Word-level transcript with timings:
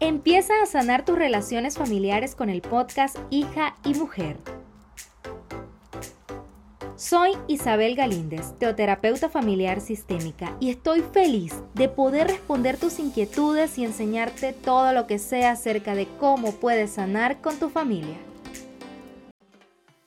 Empieza 0.00 0.52
a 0.62 0.66
sanar 0.66 1.04
tus 1.04 1.18
relaciones 1.18 1.76
familiares 1.76 2.36
con 2.36 2.50
el 2.50 2.60
podcast 2.60 3.18
Hija 3.30 3.74
y 3.84 3.94
Mujer. 3.94 4.36
Soy 6.94 7.32
Isabel 7.48 7.96
Galíndez, 7.96 8.56
teoterapeuta 8.60 9.28
familiar 9.28 9.80
sistémica, 9.80 10.56
y 10.60 10.70
estoy 10.70 11.00
feliz 11.00 11.52
de 11.74 11.88
poder 11.88 12.28
responder 12.28 12.76
tus 12.76 13.00
inquietudes 13.00 13.76
y 13.76 13.84
enseñarte 13.84 14.52
todo 14.52 14.92
lo 14.92 15.08
que 15.08 15.18
sea 15.18 15.50
acerca 15.50 15.96
de 15.96 16.06
cómo 16.20 16.52
puedes 16.52 16.92
sanar 16.92 17.40
con 17.40 17.56
tu 17.56 17.68
familia. 17.68 18.18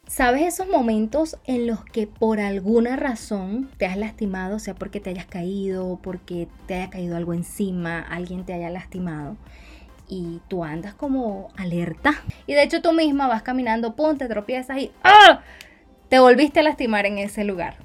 ¿Sabes 0.07 0.41
esos 0.43 0.69
momentos 0.69 1.37
en 1.45 1.67
los 1.67 1.83
que 1.83 2.07
por 2.07 2.39
alguna 2.39 2.95
razón 2.95 3.69
te 3.77 3.87
has 3.87 3.97
lastimado, 3.97 4.59
sea 4.59 4.73
porque 4.73 5.01
te 5.01 5.09
hayas 5.09 5.25
caído, 5.25 5.99
porque 6.01 6.47
te 6.65 6.75
haya 6.75 6.89
caído 6.89 7.17
algo 7.17 7.33
encima, 7.33 7.99
alguien 7.99 8.45
te 8.45 8.53
haya 8.53 8.69
lastimado? 8.69 9.35
Y 10.11 10.41
tú 10.49 10.63
andas 10.65 10.93
como 10.93 11.47
alerta. 11.55 12.21
Y 12.45 12.53
de 12.53 12.63
hecho 12.63 12.81
tú 12.81 12.91
misma 12.91 13.27
vas 13.27 13.41
caminando, 13.41 13.95
ponte, 13.95 14.27
tropiezas 14.27 14.77
y 14.77 14.91
¡ah! 15.03 15.41
te 16.09 16.19
volviste 16.19 16.59
a 16.59 16.63
lastimar 16.63 17.05
en 17.05 17.17
ese 17.17 17.45
lugar. 17.45 17.77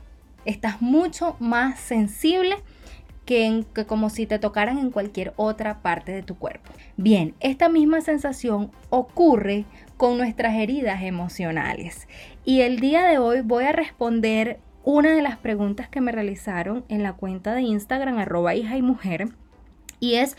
Estás 0.45 0.83
mucho 0.83 1.37
más 1.39 1.79
sensible 1.79 2.57
que, 3.25 3.65
que, 3.73 3.87
como 3.87 4.11
si 4.11 4.27
te 4.27 4.41
tocaran 4.41 4.79
en 4.79 4.91
cualquier 4.91 5.35
otra 5.37 5.83
parte 5.83 6.11
de 6.11 6.25
tu 6.25 6.37
cuerpo. 6.37 6.73
Bien, 6.97 7.35
esta 7.39 7.69
misma 7.69 8.01
sensación 8.01 8.73
ocurre 8.91 9.65
con 9.97 10.19
nuestras 10.19 10.57
heridas 10.57 11.05
emocionales. 11.05 12.09
Y 12.45 12.63
el 12.63 12.81
día 12.81 13.05
de 13.07 13.19
hoy 13.19 13.43
voy 13.43 13.65
a 13.65 13.73
responder 13.73 14.59
una 14.83 15.15
de 15.15 15.23
las 15.23 15.37
preguntas 15.37 15.89
que 15.89 16.01
me 16.01 16.11
realizaron 16.11 16.85
en 16.89 17.05
la 17.05 17.13
cuenta 17.13 17.55
de 17.55 17.63
Instagram 17.63 18.19
arroba 18.19 18.57
hija 18.57 18.77
y 18.77 18.83
mujer. 18.83 19.29
Y 20.01 20.15
es 20.17 20.37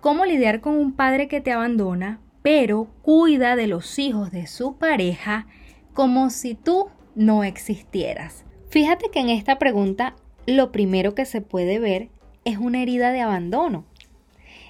cómo 0.00 0.24
lidiar 0.24 0.60
con 0.60 0.74
un 0.74 0.92
padre 0.92 1.28
que 1.28 1.40
te 1.40 1.52
abandona, 1.52 2.20
pero 2.42 2.88
cuida 3.02 3.56
de 3.56 3.66
los 3.66 3.98
hijos 3.98 4.30
de 4.30 4.46
su 4.46 4.76
pareja 4.76 5.46
como 5.92 6.30
si 6.30 6.54
tú 6.54 6.86
no 7.14 7.44
existieras. 7.44 8.44
Fíjate 8.70 9.10
que 9.10 9.20
en 9.20 9.30
esta 9.30 9.58
pregunta 9.58 10.14
lo 10.46 10.72
primero 10.72 11.14
que 11.14 11.24
se 11.24 11.40
puede 11.40 11.78
ver 11.78 12.10
es 12.44 12.58
una 12.58 12.80
herida 12.82 13.10
de 13.10 13.20
abandono. 13.20 13.84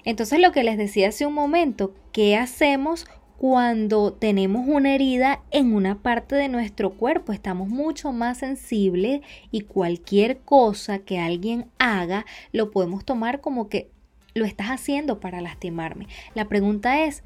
Entonces 0.03 0.39
lo 0.39 0.51
que 0.51 0.63
les 0.63 0.77
decía 0.77 1.09
hace 1.09 1.25
un 1.25 1.33
momento, 1.33 1.93
¿qué 2.11 2.35
hacemos 2.35 3.05
cuando 3.37 4.11
tenemos 4.13 4.67
una 4.67 4.95
herida 4.95 5.43
en 5.51 5.73
una 5.73 6.01
parte 6.01 6.35
de 6.35 6.49
nuestro 6.49 6.91
cuerpo? 6.91 7.31
Estamos 7.31 7.69
mucho 7.69 8.11
más 8.11 8.39
sensibles 8.39 9.21
y 9.51 9.61
cualquier 9.61 10.39
cosa 10.39 10.99
que 10.99 11.19
alguien 11.19 11.67
haga 11.77 12.25
lo 12.51 12.71
podemos 12.71 13.05
tomar 13.05 13.41
como 13.41 13.69
que 13.69 13.91
lo 14.33 14.45
estás 14.45 14.67
haciendo 14.67 15.19
para 15.19 15.41
lastimarme. 15.41 16.07
La 16.35 16.45
pregunta 16.45 17.03
es, 17.03 17.23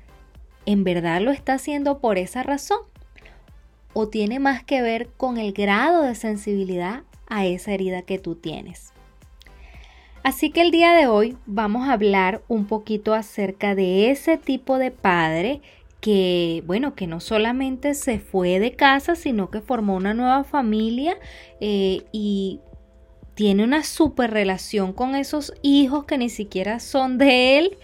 ¿en 0.66 0.84
verdad 0.84 1.22
lo 1.22 1.32
está 1.32 1.54
haciendo 1.54 2.00
por 2.00 2.18
esa 2.18 2.44
razón? 2.44 2.80
¿O 3.94 4.08
tiene 4.08 4.40
más 4.40 4.64
que 4.64 4.82
ver 4.82 5.10
con 5.18 5.38
el 5.38 5.54
grado 5.54 6.04
de 6.04 6.16
sensibilidad 6.16 7.04
a 7.28 7.46
esa 7.46 7.72
herida 7.72 8.02
que 8.02 8.20
tú 8.20 8.36
tienes? 8.36 8.94
Así 10.24 10.52
que 10.52 10.62
el 10.62 10.72
día 10.72 10.94
de 10.94 11.06
hoy 11.08 11.38
vamos 11.46 11.88
a 11.88 11.94
hablar 11.94 12.42
un 12.48 12.66
poquito 12.66 13.14
acerca 13.14 13.76
de 13.76 14.10
ese 14.10 14.38
tipo 14.38 14.78
de 14.78 14.90
padre 14.90 15.62
que, 16.00 16.64
bueno, 16.66 16.96
que 16.96 17.08
no 17.08 17.20
solamente 17.20 17.94
se 17.94 18.20
fue 18.20 18.60
de 18.60 18.74
casa, 18.74 19.16
sino 19.16 19.50
que 19.50 19.62
formó 19.62 19.96
una 19.96 20.14
nueva 20.14 20.44
familia 20.44 21.18
eh, 21.60 22.04
y 22.12 22.62
tiene 23.36 23.64
una 23.64 23.84
super 23.84 24.32
relación 24.32 24.94
con 24.94 25.16
esos 25.16 25.54
hijos 25.62 26.06
que 26.06 26.18
ni 26.18 26.30
siquiera 26.30 26.80
son 26.80 27.18
de 27.18 27.58
él, 27.58 27.78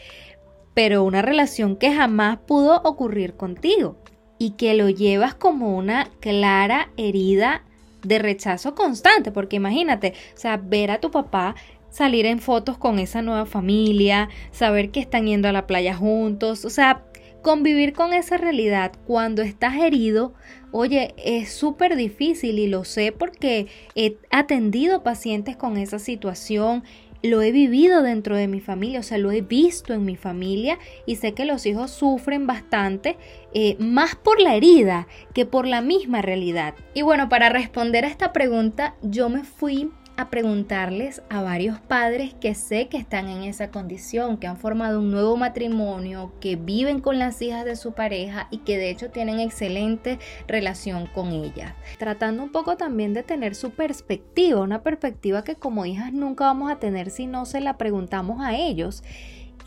pero 0.73 1.03
una 1.03 1.22
relación 1.22 1.75
que 1.75 1.94
jamás 1.94 2.39
pudo 2.45 2.81
ocurrir 2.83 3.36
contigo 3.36 3.97
y 4.38 4.52
que 4.52 4.73
lo 4.73 4.89
llevas 4.89 5.36
como 5.36 5.75
una 5.77 6.09
clara 6.20 6.89
herida 6.97 7.64
de 8.03 8.20
rechazo 8.20 8.76
constante, 8.76 9.32
porque 9.32 9.58
imagínate, 9.58 10.14
o 10.33 10.38
sea, 10.38 10.58
ver 10.58 10.92
a 10.92 10.99
tu 10.99 11.11
papá 11.11 11.55
salir 11.89 12.26
en 12.26 12.39
fotos 12.39 12.77
con 12.77 12.99
esa 12.99 13.21
nueva 13.21 13.45
familia, 13.45 14.30
saber 14.52 14.92
que 14.92 14.99
están 14.99 15.26
yendo 15.26 15.48
a 15.48 15.52
la 15.52 15.67
playa 15.67 15.95
juntos, 15.95 16.64
o 16.64 16.70
sea, 16.70 17.04
convivir 17.42 17.94
con 17.94 18.14
esa 18.14 18.38
realidad 18.38 18.92
cuando 19.05 19.42
estás 19.42 19.76
herido, 19.76 20.33
oye, 20.72 21.14
es 21.17 21.52
súper 21.52 21.95
difícil 21.95 22.60
y 22.60 22.67
lo 22.67 22.83
sé 22.83 23.11
porque 23.11 23.67
he 23.95 24.17
atendido 24.30 25.04
pacientes 25.04 25.55
con 25.55 25.77
esa 25.77 26.00
situación, 26.00 26.83
lo 27.22 27.42
he 27.42 27.52
vivido 27.52 28.02
dentro 28.02 28.38
de 28.38 28.48
mi 28.48 28.61
familia, 28.61 29.02
o 29.02 29.04
sea, 29.04 29.17
lo 29.17 29.32
he 29.32 29.42
visto 29.42 29.94
en 29.94 30.05
mi 30.05 30.16
familia 30.16 30.80
y 31.05 31.17
sé 31.17 31.33
que 31.33 31.45
los 31.45 31.66
hijos 31.66 31.92
sufren 31.92 32.48
bastante, 32.48 33.17
eh, 33.54 33.76
más 33.80 34.16
por 34.16 34.39
la 34.39 34.56
herida 34.56 35.08
que 35.33 35.45
por 35.45 35.67
la 35.67 35.82
misma 35.82 36.21
realidad. 36.21 36.76
Y 36.94 37.02
bueno, 37.02 37.27
para 37.27 37.50
responder 37.50 38.06
a 38.06 38.10
esta 38.10 38.32
pregunta, 38.32 38.95
yo 39.02 39.30
me 39.30 39.44
fui 39.44 39.92
a 40.20 40.30
preguntarles 40.30 41.22
a 41.30 41.42
varios 41.42 41.80
padres 41.80 42.34
que 42.34 42.54
sé 42.54 42.90
que 42.90 42.98
están 42.98 43.30
en 43.30 43.44
esa 43.44 43.72
condición, 43.72 44.36
que 44.36 44.48
han 44.48 44.58
formado 44.58 45.00
un 45.00 45.12
nuevo 45.12 45.38
matrimonio, 45.38 46.34
que 46.42 46.58
viven 46.58 47.00
con 47.00 47.20
las 47.20 47.42
hijas 47.42 47.64
de 47.64 47.78
su 47.78 47.94
pareja 47.94 48.50
y 48.52 48.58
que 48.58 48.78
de 48.78 48.90
hecho 48.90 49.12
tienen 49.12 49.40
excelente 49.40 50.20
relación 50.46 51.08
con 51.08 51.32
ellas. 51.32 51.74
Tratando 52.00 52.44
un 52.44 52.52
poco 52.52 52.76
también 52.76 53.14
de 53.14 53.24
tener 53.24 53.56
su 53.56 53.72
perspectiva, 53.72 54.60
una 54.60 54.84
perspectiva 54.84 55.46
que 55.46 55.56
como 55.56 55.86
hijas 55.86 56.12
nunca 56.12 56.44
vamos 56.44 56.70
a 56.70 56.80
tener 56.80 57.12
si 57.12 57.26
no 57.26 57.46
se 57.46 57.62
la 57.62 57.78
preguntamos 57.78 58.42
a 58.42 58.58
ellos. 58.58 59.04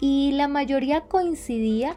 Y 0.01 0.33
la 0.33 0.49
mayoría 0.49 1.01
coincidía 1.01 1.97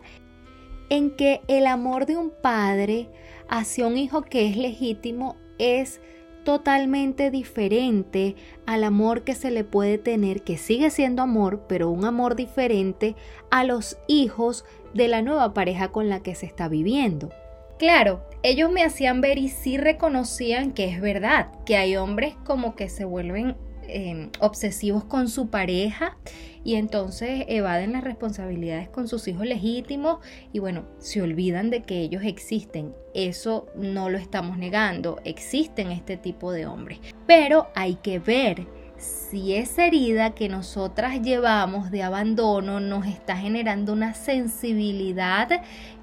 en 0.87 1.13
que 1.17 1.41
el 1.49 1.67
amor 1.67 2.05
de 2.05 2.15
un 2.15 2.31
padre 2.41 3.09
hacia 3.49 3.85
un 3.85 3.97
hijo 3.97 4.21
que 4.21 4.47
es 4.47 4.55
legítimo 4.55 5.35
es 5.57 5.99
totalmente 6.45 7.31
diferente 7.31 8.37
al 8.65 8.85
amor 8.85 9.23
que 9.23 9.35
se 9.35 9.51
le 9.51 9.65
puede 9.65 9.97
tener, 9.97 10.43
que 10.43 10.57
sigue 10.57 10.89
siendo 10.91 11.23
amor, 11.23 11.65
pero 11.67 11.89
un 11.89 12.05
amor 12.05 12.37
diferente 12.37 13.15
a 13.51 13.65
los 13.65 13.97
hijos 14.07 14.63
de 14.93 15.09
la 15.09 15.21
nueva 15.21 15.53
pareja 15.53 15.89
con 15.91 16.07
la 16.07 16.21
que 16.23 16.35
se 16.35 16.45
está 16.45 16.69
viviendo. 16.69 17.31
Claro, 17.77 18.23
ellos 18.41 18.71
me 18.71 18.83
hacían 18.83 19.19
ver 19.19 19.37
y 19.37 19.49
sí 19.49 19.77
reconocían 19.77 20.71
que 20.71 20.85
es 20.85 21.01
verdad, 21.01 21.51
que 21.65 21.75
hay 21.75 21.97
hombres 21.97 22.35
como 22.45 22.75
que 22.75 22.87
se 22.87 23.03
vuelven 23.03 23.57
Em, 23.87 24.29
obsesivos 24.39 25.03
con 25.03 25.29
su 25.29 25.49
pareja 25.49 26.17
y 26.63 26.75
entonces 26.75 27.45
evaden 27.47 27.93
las 27.93 28.03
responsabilidades 28.03 28.89
con 28.89 29.07
sus 29.07 29.27
hijos 29.27 29.45
legítimos 29.45 30.19
y 30.51 30.59
bueno, 30.59 30.85
se 30.97 31.21
olvidan 31.21 31.69
de 31.69 31.83
que 31.83 31.99
ellos 31.99 32.23
existen. 32.23 32.93
Eso 33.13 33.67
no 33.75 34.09
lo 34.09 34.17
estamos 34.17 34.57
negando, 34.57 35.19
existen 35.23 35.91
este 35.91 36.17
tipo 36.17 36.51
de 36.51 36.65
hombres. 36.65 36.99
Pero 37.27 37.67
hay 37.75 37.95
que 37.95 38.19
ver 38.19 38.67
si 38.97 39.55
esa 39.55 39.85
herida 39.85 40.33
que 40.33 40.49
nosotras 40.49 41.21
llevamos 41.21 41.91
de 41.91 42.01
abandono 42.01 42.79
nos 42.79 43.05
está 43.05 43.37
generando 43.37 43.93
una 43.93 44.13
sensibilidad 44.13 45.61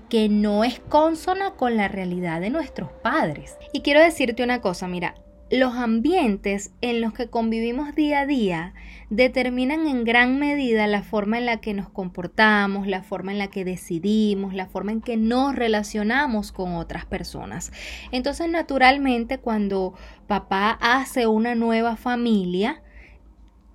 que 0.09 0.29
no 0.29 0.63
es 0.63 0.79
consona 0.79 1.53
con 1.53 1.77
la 1.77 1.89
realidad 1.89 2.41
de 2.41 2.51
nuestros 2.51 2.91
padres. 3.03 3.57
Y 3.73 3.81
quiero 3.81 4.01
decirte 4.01 4.45
una 4.45 4.61
cosa, 4.61 4.87
mira, 4.87 5.15
los 5.53 5.75
ambientes 5.75 6.73
en 6.81 7.03
los 7.03 7.13
que 7.13 7.29
convivimos 7.29 7.95
día 7.95 8.21
a 8.21 8.27
día 8.27 8.73
determinan 9.11 9.87
en 9.87 10.03
gran 10.03 10.39
medida 10.39 10.87
la 10.87 11.03
forma 11.03 11.37
en 11.37 11.45
la 11.45 11.61
que 11.61 11.75
nos 11.75 11.91
comportamos, 11.91 12.87
la 12.87 13.03
forma 13.03 13.33
en 13.33 13.39
la 13.39 13.49
que 13.49 13.63
decidimos, 13.63 14.55
la 14.55 14.65
forma 14.65 14.93
en 14.93 15.03
que 15.03 15.19
nos 15.19 15.55
relacionamos 15.55 16.53
con 16.53 16.75
otras 16.77 17.05
personas. 17.05 17.71
Entonces, 18.13 18.49
naturalmente, 18.49 19.37
cuando 19.37 19.93
papá 20.27 20.79
hace 20.81 21.27
una 21.27 21.55
nueva 21.55 21.97
familia, 21.97 22.83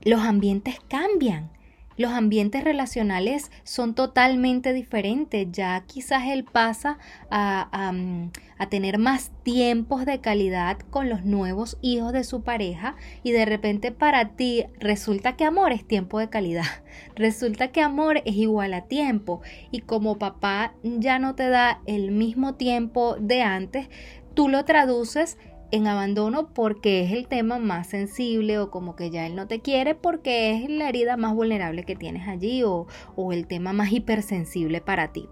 los 0.02 0.22
ambientes 0.22 0.80
cambian 0.90 1.52
los 1.97 2.12
ambientes 2.12 2.63
relacionales 2.63 3.52
son 3.63 3.96
totalmente 3.96 4.74
diferentes. 4.74 5.47
Ya 5.52 5.84
quizás 5.85 6.28
él 6.28 6.46
pasa 6.46 6.97
a, 7.29 7.91
a, 8.58 8.70
tener 8.70 8.97
más 8.97 9.32
tiempos 9.44 10.05
de 10.05 10.22
calidad 10.22 10.79
con 10.90 11.09
los 11.09 11.26
nuevos 11.26 11.78
hijos 11.82 12.14
de 12.14 12.23
su 12.23 12.44
pareja 12.44 12.96
y 13.23 13.32
de 13.32 13.46
repente 13.46 13.91
para 13.91 14.29
ti 14.35 14.66
resulta 14.79 15.35
que 15.35 15.46
amor 15.46 15.72
es 15.72 15.85
tiempo 15.85 16.20
de 16.20 16.29
calidad. 16.29 16.66
Resulta 17.16 17.70
que 17.72 17.82
amor 17.82 18.22
es 18.26 18.35
igual 18.35 18.73
a 18.73 18.82
tiempo 18.82 19.41
y 19.72 19.82
como 19.82 20.17
papá 20.17 20.73
ya 20.84 21.20
no 21.20 21.35
te 21.35 21.49
da 21.49 21.82
el 21.85 22.11
mismo 22.11 22.55
tiempo 22.55 23.16
de 23.20 23.41
antes, 23.41 23.90
tú 24.38 24.49
lo 24.49 24.66
traduces 24.66 25.38
en 25.72 25.87
abandono 25.87 26.53
porque 26.53 27.02
es 27.02 27.11
el 27.11 27.28
tema 27.28 27.59
más 27.59 27.87
sensible 27.87 28.59
o 28.59 28.72
como 28.72 28.96
que 28.96 29.09
ya 29.09 29.25
él 29.25 29.35
no 29.35 29.47
te 29.47 29.59
quiere 29.59 29.96
porque 29.96 30.53
es 30.53 30.69
la 30.69 30.90
herida 30.90 31.17
más 31.17 31.34
vulnerable 31.34 31.84
que 31.84 31.96
tienes 31.96 32.28
allí 32.28 32.64
o, 32.64 32.87
o, 33.16 33.34
el 33.34 33.47
tema 33.47 33.73
más 33.73 33.91
hipersensible 33.91 34.81
para 34.81 35.11
ti. 35.11 35.28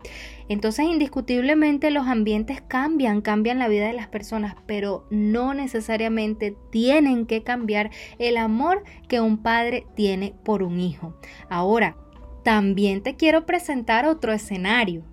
Entonces 0.50 0.86
indiscutiblemente 0.86 1.92
los 1.92 2.08
ambientes 2.08 2.62
cambian, 2.62 3.22
cambian 3.22 3.60
la 3.60 3.68
vida 3.68 3.88
de 3.88 3.94
las 3.94 4.08
personas, 4.08 4.56
pero 4.66 5.06
no 5.10 5.54
necesariamente 5.54 6.56
tienen 6.72 7.26
que 7.26 7.44
cambiar 7.44 7.92
el 8.20 8.38
amor 8.38 8.84
que 9.08 9.22
un 9.22 9.38
padre 9.38 9.88
tiene 9.96 10.36
por 10.44 10.64
un 10.64 10.80
hijo. 10.80 11.18
Ahora, 11.50 11.98
también 12.44 13.02
te 13.02 13.16
quiero 13.16 13.48
presentar 13.48 14.06
otro 14.06 14.32
escenario. 14.32 15.04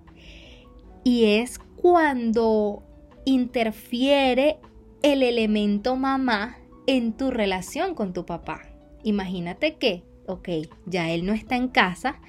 Y 1.03 1.25
es 1.25 1.57
cuando 1.57 2.83
interfiere 3.25 4.59
el 5.03 5.21
elemento 5.21 5.95
mamá 5.97 6.57
en 6.87 7.13
tu 7.13 7.29
relación 7.29 7.93
con 7.93 8.13
tu 8.13 8.25
papá. 8.25 8.61
Imagínate 9.03 9.75
que, 9.75 10.03
ok, 10.25 10.49
ya 10.85 11.11
él 11.11 11.25
no 11.25 11.33
está 11.33 11.57
en 11.57 11.67
casa, 11.67 12.19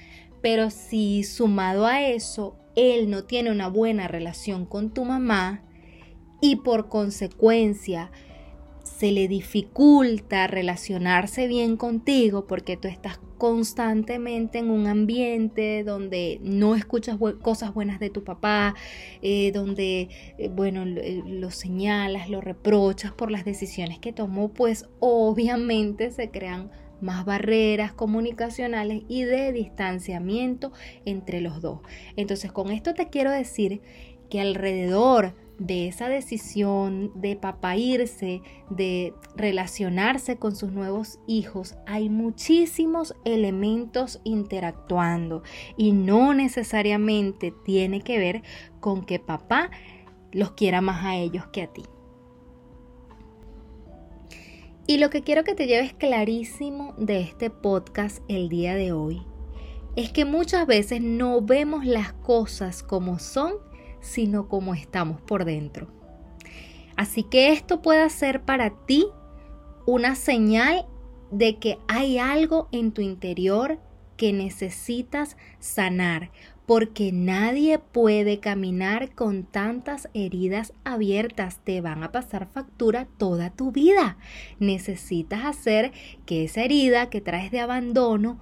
pero 0.43 0.71
si 0.71 1.23
sumado 1.23 1.87
a 1.87 2.03
eso, 2.03 2.57
él 2.77 3.09
no 3.09 3.25
tiene 3.25 3.53
una 3.53 3.69
buena 3.69 4.09
relación 4.09 4.67
con 4.67 4.93
tu 4.93 5.05
mamá 5.05 5.63
y 6.41 6.57
por 6.57 6.89
consecuencia 6.89 8.11
se 8.85 9.11
le 9.11 9.29
dificulta 9.29 10.47
relacionarse 10.47 11.49
bien 11.49 11.77
contigo 11.77 12.47
porque 12.47 12.77
tú 12.77 12.87
estás 12.87 13.19
constantemente 13.39 14.59
en 14.59 14.71
un 14.71 14.87
ambiente 14.87 15.83
donde 15.85 16.39
no 16.43 16.77
escuchas 16.77 17.19
cosas 17.43 17.75
buenas 17.75 17.99
de 17.99 18.11
tu 18.11 18.25
papá, 18.25 18.75
eh, 19.23 19.53
donde, 19.53 20.09
eh, 20.39 20.49
bueno, 20.49 20.85
eh, 20.85 21.23
lo, 21.27 21.51
señalas, 21.51 22.31
lo 22.31 22.41
reprochas 22.41 23.13
por 23.13 23.31
las 23.31 23.45
decisiones 23.45 23.99
que 23.99 24.13
tomó, 24.13 24.49
pues 24.49 24.87
obviamente 25.01 26.11
se 26.11 26.31
crean 26.31 26.71
más 27.01 27.25
barreras 27.25 27.93
comunicacionales 27.93 29.03
y 29.09 29.25
de 29.25 29.53
distanciamiento 29.53 30.73
entre 31.05 31.41
los 31.41 31.61
dos. 31.61 31.81
Entonces, 32.17 32.53
con 32.53 32.71
esto 32.71 32.95
te 32.95 33.09
quiero 33.09 33.31
decir 33.31 33.83
que 34.31 34.41
alrededor 34.41 35.35
de 35.59 35.89
esa 35.89 36.09
decisión 36.09 37.13
de 37.15 37.37
papá 37.37 37.77
irse, 37.77 38.43
de 38.71 39.15
relacionarse 39.37 40.37
con 40.37 40.57
sus 40.57 40.73
nuevos 40.73 41.21
hijos, 41.27 41.77
hay 41.87 42.09
muchísimos 42.09 43.15
elementos 43.25 44.21
interactuando 44.25 45.43
y 45.77 45.93
no 45.93 46.35
necesariamente 46.35 47.53
tiene 47.65 48.01
que 48.01 48.19
ver 48.19 48.43
con 48.81 49.05
que 49.05 49.19
papá 49.19 49.71
los 50.33 50.53
quiera 50.53 50.81
más 50.81 51.05
a 51.05 51.17
ellos 51.17 51.47
que 51.47 51.63
a 51.63 51.73
ti. 51.73 51.85
Y 54.87 54.99
lo 54.99 55.09
que 55.09 55.23
quiero 55.23 55.45
que 55.45 55.55
te 55.55 55.67
lleves 55.67 55.95
clarísimo 55.95 56.95
de 56.99 57.21
este 57.21 57.49
podcast 57.49 58.23
el 58.29 58.51
día 58.51 58.75
de 58.75 58.93
hoy 58.93 59.23
es 59.97 60.11
que 60.11 60.25
muchas 60.25 60.67
veces 60.67 61.01
no 61.01 61.41
vemos 61.41 61.87
las 61.87 62.13
cosas 62.13 62.83
como 62.83 63.19
son, 63.19 63.55
sino 64.05 64.49
como 64.49 64.75
estamos 64.75 65.21
por 65.23 65.45
dentro. 65.45 65.89
Así 66.97 67.25
que 67.25 67.51
esto 67.53 67.83
puede 67.83 68.09
ser 68.11 68.43
para 68.43 68.71
ti 68.87 69.07
una 69.87 70.15
señal 70.15 70.87
de 71.31 71.59
que 71.59 71.79
hay 71.89 72.19
algo 72.19 72.69
en 72.71 72.93
tu 72.93 73.01
interior 73.01 73.81
que 74.17 74.33
necesitas 74.33 75.37
sanar, 75.59 76.31
porque 76.67 77.11
nadie 77.13 77.79
puede 77.79 78.39
caminar 78.39 79.15
con 79.15 79.43
tantas 79.43 80.09
heridas 80.15 80.73
abiertas, 80.85 81.59
te 81.65 81.81
van 81.81 82.03
a 82.05 82.13
pasar 82.13 82.47
factura 82.47 83.07
toda 83.19 83.51
tu 83.51 83.73
vida. 83.73 84.17
Necesitas 84.61 85.45
hacer 85.45 85.93
que 86.27 86.45
esa 86.45 86.63
herida 86.63 87.11
que 87.11 87.21
traes 87.21 87.51
de 87.51 87.61
abandono 87.61 88.39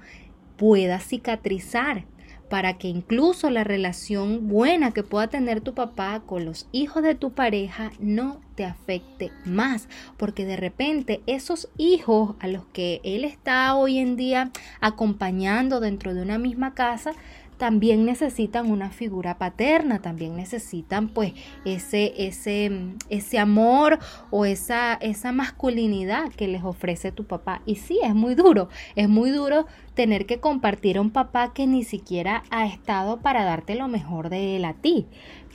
pueda 0.57 1.01
cicatrizar, 1.01 2.05
para 2.53 2.75
que 2.75 2.87
incluso 2.87 3.49
la 3.49 3.65
relación 3.65 4.47
buena 4.47 4.91
que 4.91 5.03
pueda 5.03 5.29
tener 5.29 5.63
tu 5.63 5.73
papá 5.73 6.21
con 6.27 6.45
los 6.45 6.69
hijos 6.71 7.03
de 7.03 7.15
tu 7.15 7.33
pareja 7.33 7.93
no 7.99 8.43
te 8.57 8.67
afecte 8.67 9.33
más, 9.47 9.89
porque 10.19 10.45
de 10.45 10.59
repente 10.59 11.23
esos 11.27 11.71
hijos 11.79 12.37
a 12.41 12.49
los 12.49 12.67
que 12.67 13.01
él 13.05 13.25
está 13.25 13.75
hoy 13.75 13.97
en 13.97 14.17
día 14.17 14.51
acompañando 14.83 15.81
dentro 15.81 16.13
de 16.13 16.21
una 16.21 16.37
misma 16.37 16.75
casa, 16.75 17.15
también 17.63 18.05
necesitan 18.05 18.73
una 18.73 18.91
figura 18.91 19.39
paterna, 19.39 20.03
también 20.03 20.35
necesitan 20.35 21.07
pues 21.07 21.33
ese, 21.65 22.13
ese, 22.17 22.73
ese 23.09 23.39
amor 23.39 24.01
o 24.33 24.45
esa, 24.45 24.95
esa 24.95 25.31
masculinidad 25.31 26.29
que 26.31 26.49
les 26.49 26.65
ofrece 26.65 27.13
tu 27.13 27.25
papá. 27.25 27.63
Y 27.65 27.77
sí, 27.77 28.01
es 28.03 28.17
muy 28.17 28.35
duro, 28.35 28.69
es 28.97 29.09
muy 29.09 29.31
duro 29.31 29.67
tener 29.95 30.27
que 30.27 30.41
compartir 30.41 30.99
a 30.99 31.03
un 31.03 31.11
papá 31.11 31.53
que 31.53 31.69
ni 31.69 31.85
siquiera 31.85 32.43
ha 32.51 32.67
estado 32.67 33.21
para 33.21 33.45
darte 33.45 33.77
lo 33.77 33.87
mejor 33.87 34.29
de 34.29 34.57
él 34.57 34.65
a 34.65 34.75
ti. 34.75 35.07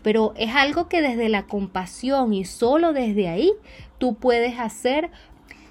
Pero 0.02 0.32
es 0.38 0.56
algo 0.56 0.88
que 0.88 1.02
desde 1.02 1.28
la 1.28 1.46
compasión 1.46 2.34
y 2.34 2.46
solo 2.46 2.94
desde 2.94 3.28
ahí 3.28 3.52
tú 3.98 4.16
puedes 4.16 4.60
hacer 4.60 5.12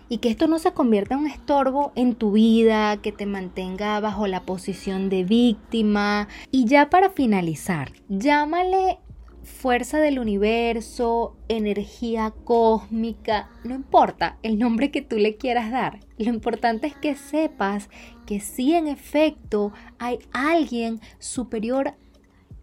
y 0.08 0.18
que 0.18 0.28
esto 0.28 0.46
no 0.46 0.58
se 0.58 0.72
convierta 0.72 1.14
en 1.14 1.20
un 1.20 1.26
estorbo 1.26 1.92
en 1.94 2.14
tu 2.14 2.32
vida, 2.32 2.96
que 2.98 3.12
te 3.12 3.26
mantenga 3.26 3.98
bajo 4.00 4.26
la 4.26 4.42
posición 4.42 5.08
de 5.08 5.24
víctima. 5.24 6.28
Y 6.50 6.66
ya 6.66 6.90
para 6.90 7.10
finalizar, 7.10 7.92
llámale 8.08 8.98
fuerza 9.42 9.98
del 9.98 10.18
universo, 10.18 11.36
energía 11.48 12.34
cósmica, 12.44 13.48
no 13.64 13.74
importa 13.74 14.38
el 14.42 14.58
nombre 14.58 14.90
que 14.90 15.02
tú 15.02 15.18
le 15.18 15.36
quieras 15.36 15.70
dar. 15.70 16.00
Lo 16.18 16.30
importante 16.30 16.88
es 16.88 16.96
que 16.96 17.14
sepas 17.14 17.88
que 18.26 18.40
sí 18.40 18.74
en 18.74 18.88
efecto 18.88 19.72
hay 19.98 20.18
alguien 20.32 21.00
superior 21.18 21.94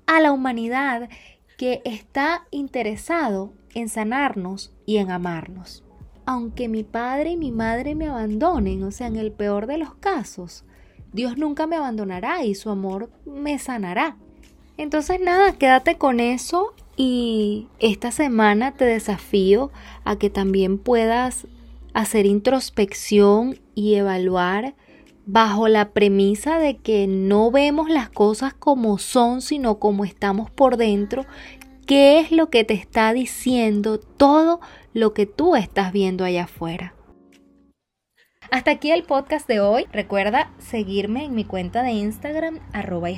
a 0.05 0.19
la 0.19 0.33
humanidad 0.33 1.09
que 1.57 1.81
está 1.85 2.45
interesado 2.51 3.53
en 3.73 3.87
sanarnos 3.87 4.73
y 4.85 4.97
en 4.97 5.09
amarnos 5.09 5.83
aunque 6.25 6.67
mi 6.67 6.83
padre 6.83 7.31
y 7.31 7.37
mi 7.37 7.51
madre 7.51 7.95
me 7.95 8.07
abandonen, 8.07 8.83
o 8.83 8.91
sea, 8.91 9.07
en 9.07 9.15
el 9.15 9.31
peor 9.31 9.67
de 9.67 9.77
los 9.77 9.93
casos, 9.95 10.63
Dios 11.11 11.37
nunca 11.37 11.67
me 11.67 11.75
abandonará 11.75 12.43
y 12.43 12.55
su 12.55 12.69
amor 12.69 13.09
me 13.25 13.59
sanará. 13.59 14.17
Entonces 14.77 15.19
nada, 15.19 15.53
quédate 15.53 15.97
con 15.97 16.19
eso 16.19 16.73
y 16.97 17.67
esta 17.79 18.11
semana 18.11 18.71
te 18.71 18.85
desafío 18.85 19.71
a 20.03 20.17
que 20.17 20.29
también 20.29 20.79
puedas 20.79 21.47
hacer 21.93 22.25
introspección 22.25 23.59
y 23.75 23.95
evaluar 23.95 24.73
bajo 25.25 25.67
la 25.67 25.91
premisa 25.91 26.57
de 26.57 26.77
que 26.77 27.07
no 27.07 27.51
vemos 27.51 27.89
las 27.89 28.09
cosas 28.09 28.53
como 28.53 28.97
son, 28.97 29.41
sino 29.41 29.79
como 29.79 30.05
estamos 30.05 30.49
por 30.51 30.77
dentro, 30.77 31.25
qué 31.85 32.19
es 32.19 32.31
lo 32.31 32.49
que 32.49 32.63
te 32.63 32.73
está 32.73 33.13
diciendo 33.13 33.99
todo 33.99 34.59
lo 34.93 35.13
que 35.13 35.25
tú 35.25 35.55
estás 35.55 35.91
viendo 35.91 36.23
allá 36.23 36.43
afuera. 36.43 36.93
Hasta 38.51 38.71
aquí 38.71 38.91
el 38.91 39.03
podcast 39.03 39.47
de 39.47 39.59
hoy. 39.59 39.85
Recuerda 39.91 40.51
seguirme 40.59 41.25
en 41.25 41.33
mi 41.33 41.43
cuenta 41.43 41.81
de 41.81 41.93
Instagram, 41.93 42.59
arroba 42.71 43.09
y 43.09 43.17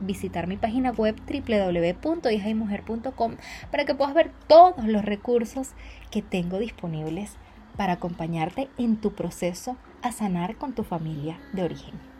visitar 0.00 0.46
mi 0.46 0.56
página 0.56 0.92
web 0.92 1.16
www.hijaymujer.com 1.26 3.36
para 3.70 3.84
que 3.84 3.94
puedas 3.94 4.14
ver 4.14 4.32
todos 4.46 4.86
los 4.86 5.04
recursos 5.04 5.72
que 6.10 6.22
tengo 6.22 6.58
disponibles 6.58 7.36
para 7.76 7.92
acompañarte 7.94 8.70
en 8.78 8.96
tu 8.96 9.14
proceso 9.14 9.76
a 10.00 10.12
sanar 10.12 10.56
con 10.56 10.74
tu 10.74 10.82
familia 10.82 11.38
de 11.52 11.64
origen. 11.64 12.17